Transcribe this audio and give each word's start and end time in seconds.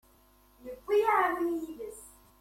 Yewwi 0.63 0.97
aεwin 1.15 1.51
yid-s 1.63 2.01